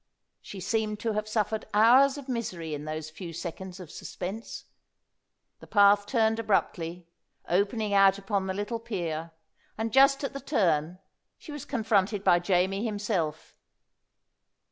She 0.41 0.59
seemed 0.59 0.99
to 1.01 1.13
have 1.13 1.27
suffered 1.27 1.67
hours 1.75 2.17
of 2.17 2.27
misery 2.27 2.73
in 2.73 2.85
those 2.85 3.11
few 3.11 3.31
seconds 3.33 3.79
of 3.79 3.91
suspense. 3.91 4.65
The 5.59 5.67
path 5.67 6.07
turned 6.07 6.39
abruptly, 6.39 7.05
opening 7.47 7.93
out 7.93 8.17
upon 8.17 8.47
the 8.47 8.53
little 8.55 8.79
pier, 8.79 9.29
and 9.77 9.93
just 9.93 10.23
at 10.23 10.33
the 10.33 10.39
turn 10.39 10.97
she 11.37 11.51
was 11.51 11.65
confronted 11.65 12.23
by 12.23 12.39
Jamie 12.39 12.83
himself. 12.83 13.53